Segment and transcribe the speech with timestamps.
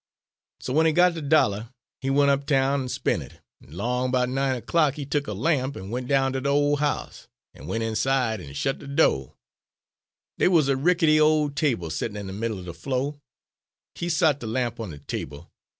[0.61, 4.29] "So w'en he got de dollah he went uptown an' spent it, an' 'long 'bout
[4.29, 7.67] nine er clock he tuk a lamp, an' went down ter de ole house, an'
[7.67, 9.35] went inside an' shet de do'.
[10.39, 13.21] "Dey wuz a rickety ole table settin' in de middle er de flo'.
[13.93, 15.51] He sot de lamp on de table.